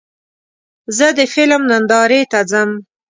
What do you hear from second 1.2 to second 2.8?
فلم نندارې ته ځم.